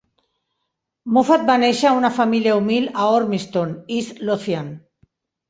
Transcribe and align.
Moffat 1.17 1.43
va 1.49 1.57
néixer 1.63 1.87
a 1.89 1.99
una 1.99 2.11
família 2.15 2.57
humil 2.63 2.89
a 3.03 3.07
Ormiston, 3.19 3.77
East 3.99 4.27
Lothian. 4.33 4.75